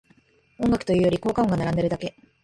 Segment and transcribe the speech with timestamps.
[0.57, 2.15] 音楽というより効果音が並んでるだけ